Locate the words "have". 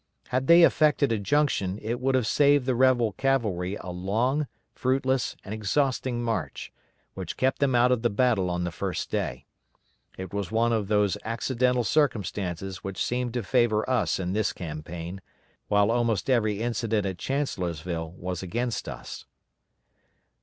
2.15-2.25